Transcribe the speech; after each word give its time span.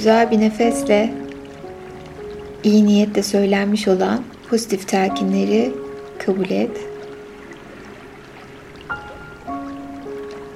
güzel 0.00 0.30
bir 0.30 0.40
nefesle 0.40 1.14
iyi 2.64 2.86
niyetle 2.86 3.22
söylenmiş 3.22 3.88
olan 3.88 4.24
pozitif 4.48 4.88
telkinleri 4.88 5.72
kabul 6.18 6.50
et. 6.50 6.70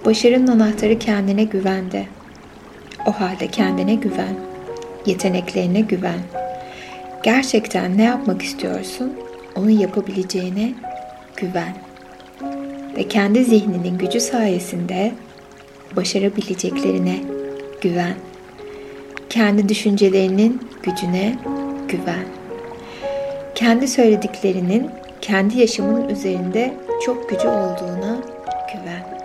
Başarının 0.04 0.46
anahtarı 0.46 0.98
kendine 0.98 1.44
güvende. 1.44 2.06
O 3.06 3.12
halde 3.12 3.46
kendine 3.46 3.94
güven. 3.94 4.36
Yeteneklerine 5.06 5.80
güven. 5.80 6.20
Gerçekten 7.22 7.98
ne 7.98 8.02
yapmak 8.02 8.42
istiyorsun? 8.42 9.12
Onu 9.56 9.70
yapabileceğine 9.70 10.74
güven. 11.36 11.76
Ve 12.96 13.08
kendi 13.08 13.44
zihninin 13.44 13.98
gücü 13.98 14.20
sayesinde 14.20 15.12
başarabileceklerine 15.96 17.16
güven. 17.80 18.14
Kendi 19.34 19.68
düşüncelerinin 19.68 20.62
gücüne 20.82 21.38
güven. 21.88 22.26
Kendi 23.54 23.88
söylediklerinin 23.88 24.90
kendi 25.20 25.58
yaşamının 25.58 26.08
üzerinde 26.08 26.74
çok 27.06 27.28
gücü 27.28 27.48
olduğuna 27.48 28.18
güven. 28.72 29.18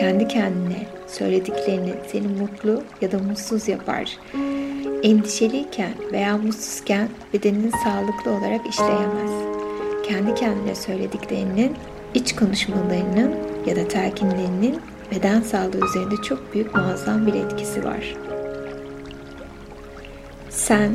Kendi 0.00 0.28
kendine 0.28 0.86
söylediklerini 1.06 1.94
seni 2.12 2.28
mutlu 2.28 2.82
ya 3.00 3.12
da 3.12 3.18
mutsuz 3.18 3.68
yapar. 3.68 4.18
Endişeliyken 5.02 5.92
veya 6.12 6.38
mutsuzken 6.38 7.08
bedeninin 7.32 7.72
sağlıklı 7.84 8.30
olarak 8.30 8.66
işleyemez. 8.66 9.30
Kendi 10.08 10.34
kendine 10.34 10.74
söylediklerinin 10.74 11.76
iç 12.14 12.36
konuşmalarının 12.36 13.34
ya 13.66 13.76
da 13.76 13.88
telkinlerinin 13.88 14.80
beden 15.10 15.40
sağlığı 15.40 15.86
üzerinde 15.86 16.22
çok 16.28 16.54
büyük 16.54 16.74
muazzam 16.74 17.26
bir 17.26 17.34
etkisi 17.34 17.84
var. 17.84 18.27
Sen 20.68 20.90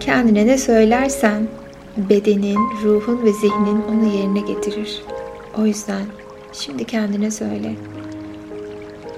kendine 0.00 0.46
ne 0.46 0.58
söylersen 0.58 1.48
bedenin, 1.96 2.58
ruhun 2.84 3.24
ve 3.24 3.32
zihnin 3.32 3.82
onu 3.82 4.16
yerine 4.16 4.40
getirir. 4.40 5.02
O 5.58 5.66
yüzden 5.66 6.02
şimdi 6.52 6.84
kendine 6.84 7.30
söyle. 7.30 7.74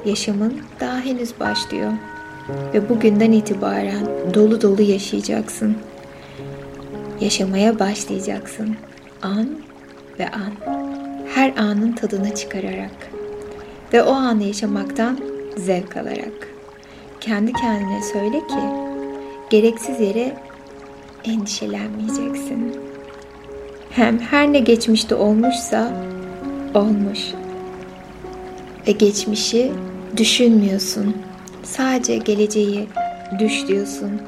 Yaşamın 0.04 0.58
daha 0.80 1.00
henüz 1.00 1.40
başlıyor 1.40 1.92
ve 2.74 2.88
bugünden 2.88 3.32
itibaren 3.32 4.06
dolu 4.34 4.62
dolu 4.62 4.82
yaşayacaksın. 4.82 5.76
Yaşamaya 7.20 7.78
başlayacaksın. 7.78 8.76
An 9.22 9.48
ve 10.18 10.28
an. 10.28 10.74
Her 11.34 11.56
anın 11.56 11.92
tadını 11.92 12.34
çıkararak 12.34 13.10
ve 13.92 14.02
o 14.02 14.12
anı 14.12 14.42
yaşamaktan 14.42 15.18
zevk 15.56 15.96
alarak. 15.96 16.48
Kendi 17.20 17.52
kendine 17.52 18.02
söyle 18.02 18.38
ki 18.38 18.91
gereksiz 19.52 20.00
yere 20.00 20.36
endişelenmeyeceksin. 21.24 22.76
Hem 23.90 24.18
her 24.18 24.52
ne 24.52 24.58
geçmişte 24.58 25.14
olmuşsa 25.14 25.92
olmuş. 26.74 27.18
Ve 28.88 28.92
geçmişi 28.92 29.72
düşünmüyorsun. 30.16 31.16
Sadece 31.62 32.16
geleceği 32.16 32.88
düş 33.38 33.68
diyorsun. 33.68 34.20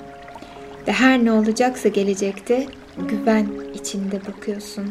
Ve 0.89 0.93
her 0.93 1.25
ne 1.25 1.33
olacaksa 1.33 1.89
gelecekte 1.89 2.67
güven 3.09 3.47
içinde 3.75 4.21
bakıyorsun. 4.27 4.91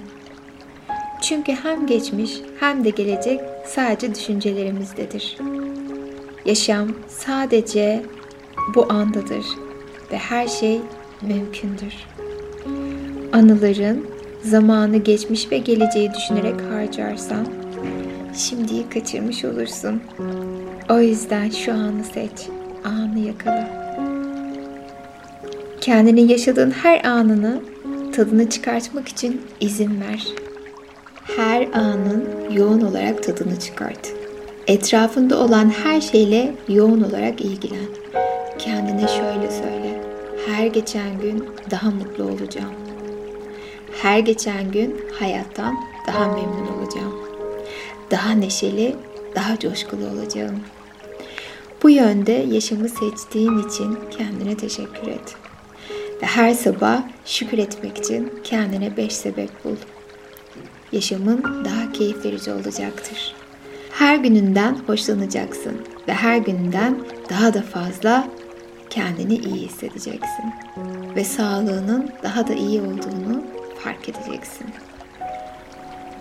Çünkü 1.22 1.52
hem 1.52 1.88
geçmiş 1.88 2.32
hem 2.60 2.86
de 2.86 2.90
gelecek 2.90 3.42
sadece 3.66 4.16
düşüncelerimizdedir. 4.16 5.38
Yaşam 6.46 6.88
sadece 7.08 8.04
bu 8.76 8.94
andadır 8.94 9.46
ve 10.12 10.18
her 10.18 10.48
şey 10.48 10.82
mümkündür. 11.22 11.94
Anıların 13.34 14.06
zamanı 14.44 14.98
geçmiş 14.98 15.52
ve 15.52 15.58
geleceği 15.58 16.12
düşünerek 16.14 16.62
harcarsan 16.72 17.48
şimdiyi 18.36 18.90
kaçırmış 18.90 19.46
olursun. 19.46 20.02
O 20.90 21.00
yüzden 21.00 21.50
şu 21.50 21.74
anı 21.74 22.04
seç, 22.04 22.50
anı 22.84 23.20
yakala. 23.20 23.84
Kendini 25.82 26.32
yaşadığın 26.32 26.72
her 26.72 27.06
anını 27.06 27.62
tadını 28.16 28.50
çıkartmak 28.50 29.08
için 29.08 29.42
izin 29.60 30.02
ver. 30.02 30.28
Her 31.38 31.68
anın 31.74 32.30
yoğun 32.52 32.82
olarak 32.82 33.24
tadını 33.24 33.60
çıkart. 33.60 34.14
Etrafında 34.68 35.38
olan 35.40 35.70
her 35.70 36.02
şeyle 36.02 36.56
yoğun 36.68 37.02
olarak 37.02 37.42
ilgilen. 37.42 37.86
Kendine 38.60 39.08
şöyle 39.08 39.52
söyle. 39.52 40.03
Her 40.46 40.68
geçen 40.68 41.20
gün 41.22 41.50
daha 41.72 41.92
mutlu 41.92 42.24
olacağım. 42.24 42.74
Her 44.02 44.20
geçen 44.20 44.72
gün 44.72 45.02
hayattan 45.20 45.76
daha 46.08 46.28
memnun 46.28 46.68
olacağım. 46.68 47.14
Daha 48.12 48.32
neşeli, 48.32 48.96
daha 49.36 49.60
coşkulu 49.60 50.08
olacağım. 50.08 50.60
Bu 51.84 51.90
yönde 51.90 52.32
yaşamı 52.32 52.90
seçtiğin 52.90 53.68
için 53.68 53.98
kendine 54.18 54.58
teşekkür 54.58 55.08
et. 55.08 55.36
Ve 56.22 56.26
her 56.26 56.54
sabah 56.54 57.04
şükür 57.26 57.58
etmek 57.58 57.98
için 57.98 58.34
kendine 58.44 58.98
beş 58.98 59.14
sebep 59.14 59.50
bul 59.64 59.76
yaşamın 60.92 61.66
daha 61.66 61.92
keyif 61.92 62.26
verici 62.26 62.52
olacaktır. 62.52 63.36
Her 63.92 64.16
gününden 64.16 64.78
hoşlanacaksın 64.88 65.82
ve 66.08 66.14
her 66.14 66.38
günden 66.38 66.98
daha 67.30 67.54
da 67.54 67.62
fazla 67.62 68.28
kendini 68.94 69.36
iyi 69.36 69.68
hissedeceksin 69.68 70.54
ve 71.16 71.24
sağlığının 71.24 72.10
daha 72.24 72.48
da 72.48 72.54
iyi 72.54 72.82
olduğunu 72.82 73.44
fark 73.84 74.10
edeceksin. 74.10 74.68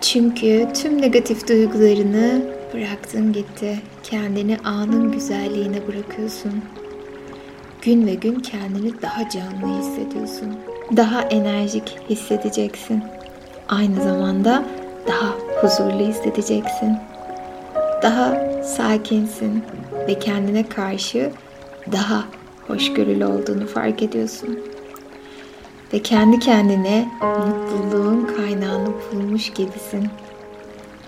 Çünkü 0.01 0.67
tüm 0.73 1.01
negatif 1.01 1.47
duygularını 1.47 2.41
bıraktın 2.73 3.33
gitti. 3.33 3.79
Kendini 4.03 4.57
anın 4.63 5.11
güzelliğine 5.11 5.87
bırakıyorsun. 5.87 6.61
Gün 7.81 8.07
ve 8.07 8.13
gün 8.13 8.39
kendini 8.39 9.01
daha 9.01 9.29
canlı 9.29 9.79
hissediyorsun. 9.79 10.55
Daha 10.97 11.21
enerjik 11.21 11.97
hissedeceksin 12.09 13.03
aynı 13.69 14.03
zamanda 14.03 14.65
daha 15.07 15.29
huzurlu 15.61 16.07
hissedeceksin. 16.07 16.97
Daha 18.01 18.41
sakinsin 18.63 19.63
ve 20.07 20.19
kendine 20.19 20.69
karşı 20.69 21.31
daha 21.91 22.23
hoşgörülü 22.67 23.25
olduğunu 23.25 23.67
fark 23.67 24.03
ediyorsun. 24.03 24.59
Ve 25.93 25.99
kendi 25.99 26.39
kendine 26.39 27.09
mutluluğun 27.21 28.25
kaynağını 28.37 28.89
bulmuş 29.11 29.49
gibisin. 29.49 30.07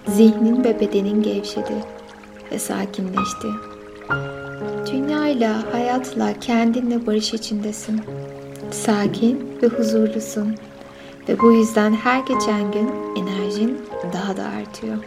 Zihnin 0.08 0.64
ve 0.64 0.80
bedenin 0.80 1.24
gevşedi 1.24 1.74
ve 2.52 2.60
sakinleşti. 2.60 3.48
Dünyayla, 4.92 5.74
hayatla, 5.74 6.34
kendinle 6.42 7.08
barış 7.08 7.34
içindesin. 7.34 8.02
Sakin 8.72 9.58
ve 9.64 9.68
huzurlusun. 9.68 10.56
Ve 11.30 11.40
bu 11.40 11.52
yüzden 11.52 11.94
her 11.94 12.20
geçen 12.20 12.72
gün 12.72 12.90
enerjin 13.16 13.78
daha 14.14 14.38
da 14.38 14.44
artıyor. 14.44 14.98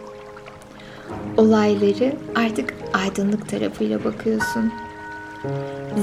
Olayları 1.37 2.13
artık 2.35 2.73
aydınlık 2.93 3.49
tarafıyla 3.49 4.03
bakıyorsun. 4.03 4.71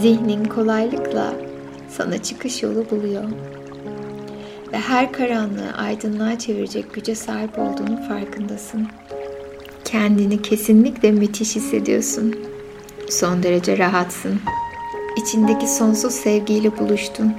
Zihnin 0.01 0.45
kolaylıkla 0.45 1.35
sana 1.89 2.23
çıkış 2.23 2.63
yolu 2.63 2.91
buluyor. 2.91 3.25
Ve 4.73 4.79
her 4.79 5.13
karanlığı 5.13 5.73
aydınlığa 5.77 6.39
çevirecek 6.39 6.95
güce 6.95 7.15
sahip 7.15 7.59
olduğunu 7.59 8.09
farkındasın. 8.09 8.87
Kendini 9.85 10.43
kesinlikle 10.43 11.13
müthiş 11.13 11.57
hissediyorsun. 11.57 12.35
Son 13.11 13.43
derece 13.43 13.79
rahatsın. 13.79 14.41
İçindeki 15.17 15.69
sonsuz 15.69 16.13
sevgiyle 16.13 16.79
buluştun 16.79 17.33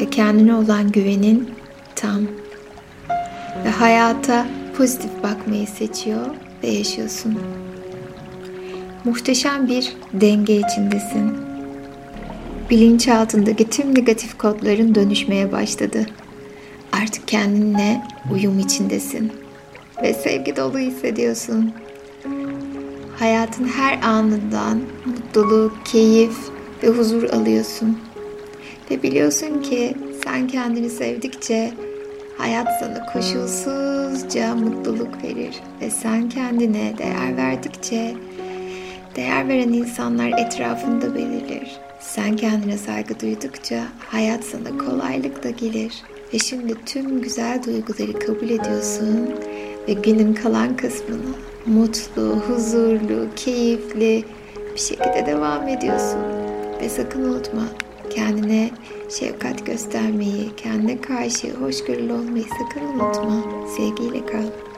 ve 0.00 0.10
kendine 0.10 0.54
olan 0.54 0.92
güvenin 0.92 1.50
tam. 1.96 2.20
Ve 3.64 3.70
hayata 3.70 4.46
pozitif 4.76 5.22
bakmayı 5.22 5.66
seçiyor 5.66 6.26
ve 6.62 6.68
yaşıyorsun. 6.68 7.38
Muhteşem 9.04 9.68
bir 9.68 9.92
denge 10.12 10.56
içindesin. 10.56 11.32
Bilinçaltındaki 12.70 13.70
tüm 13.70 13.94
negatif 13.94 14.38
kodların 14.38 14.94
dönüşmeye 14.94 15.52
başladı. 15.52 16.06
Artık 16.92 17.28
kendinle 17.28 18.02
uyum 18.32 18.58
içindesin 18.58 19.32
ve 20.02 20.14
sevgi 20.14 20.56
dolu 20.56 20.78
hissediyorsun. 20.78 21.72
Hayatın 23.18 23.64
her 23.64 24.02
anından 24.02 24.80
mutluluk, 25.06 25.86
keyif 25.86 26.36
ve 26.82 26.88
huzur 26.88 27.22
alıyorsun. 27.22 27.98
Ve 28.90 29.02
biliyorsun 29.02 29.62
ki 29.62 29.96
sen 30.24 30.48
kendini 30.48 30.90
sevdikçe 30.90 31.72
hayat 32.38 32.68
sana 32.80 33.06
koşulsuzca 33.12 34.54
mutluluk 34.54 35.24
verir. 35.24 35.54
Ve 35.80 35.90
sen 35.90 36.28
kendine 36.28 36.98
değer 36.98 37.36
verdikçe 37.36 38.14
değer 39.20 39.48
veren 39.48 39.72
insanlar 39.72 40.32
etrafında 40.38 41.14
belirlir. 41.14 41.80
Sen 42.00 42.36
kendine 42.36 42.78
saygı 42.78 43.20
duydukça 43.20 43.84
hayat 43.98 44.44
sana 44.44 44.78
kolaylıkla 44.78 45.50
gelir. 45.50 46.02
Ve 46.34 46.38
şimdi 46.38 46.74
tüm 46.86 47.22
güzel 47.22 47.62
duyguları 47.66 48.18
kabul 48.18 48.50
ediyorsun 48.50 49.30
ve 49.88 49.92
günün 49.92 50.34
kalan 50.34 50.76
kısmını 50.76 51.34
mutlu, 51.66 52.36
huzurlu, 52.36 53.26
keyifli 53.36 54.24
bir 54.74 54.80
şekilde 54.80 55.26
devam 55.26 55.68
ediyorsun. 55.68 56.20
Ve 56.80 56.88
sakın 56.88 57.24
unutma 57.24 57.62
kendine 58.10 58.70
şefkat 59.10 59.66
göstermeyi, 59.66 60.50
kendine 60.56 61.00
karşı 61.00 61.54
hoşgörülü 61.54 62.12
olmayı 62.12 62.44
sakın 62.44 62.86
unutma. 62.86 63.44
Sevgiyle 63.76 64.26
kal. 64.26 64.69